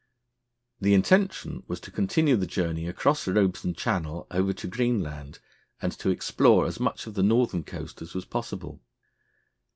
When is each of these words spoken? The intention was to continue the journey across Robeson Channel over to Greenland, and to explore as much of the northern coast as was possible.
The 0.79 0.95
intention 0.95 1.61
was 1.67 1.79
to 1.81 1.91
continue 1.91 2.35
the 2.35 2.47
journey 2.47 2.87
across 2.87 3.27
Robeson 3.27 3.75
Channel 3.75 4.25
over 4.31 4.51
to 4.51 4.65
Greenland, 4.67 5.37
and 5.79 5.91
to 5.99 6.09
explore 6.09 6.65
as 6.65 6.79
much 6.79 7.05
of 7.05 7.13
the 7.13 7.21
northern 7.21 7.63
coast 7.63 8.01
as 8.01 8.15
was 8.15 8.25
possible. 8.25 8.81